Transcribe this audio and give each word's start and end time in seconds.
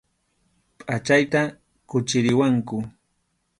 Pʼachayta 0.77 1.41
quchiriwanku. 1.89 2.75